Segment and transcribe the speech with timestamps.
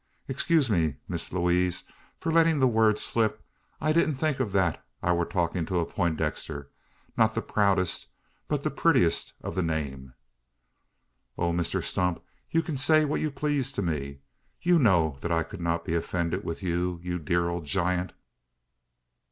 [0.27, 1.83] Excuse me, Miss Lewaze,
[2.19, 3.45] for lettin' the word slip.
[3.79, 6.69] I did think o't thet I war talkin' to a Peintdexter
[7.15, 8.07] not the proudest,
[8.47, 10.15] but the puttiest o' the name."
[11.37, 12.23] "Oh, Mr Stump!
[12.49, 14.21] you can say what you please to me.
[14.59, 18.13] You know that I could not be offended with you, you dear old giant!"